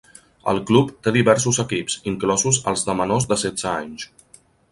El 0.53 0.59
club 0.69 0.87
té 1.07 1.13
diversos 1.17 1.59
equips, 1.65 1.99
inclosos 2.13 2.59
els 2.73 2.87
de 2.89 2.97
menors 3.03 3.31
de 3.35 3.39
setze 3.45 3.71
anys. 3.75 4.09